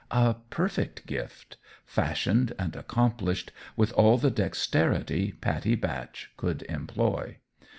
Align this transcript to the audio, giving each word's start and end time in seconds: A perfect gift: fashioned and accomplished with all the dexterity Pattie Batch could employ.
A 0.09 0.33
perfect 0.49 1.05
gift: 1.05 1.57
fashioned 1.85 2.53
and 2.57 2.75
accomplished 2.75 3.51
with 3.77 3.93
all 3.93 4.17
the 4.17 4.31
dexterity 4.31 5.33
Pattie 5.39 5.75
Batch 5.75 6.31
could 6.37 6.63
employ. 6.63 7.37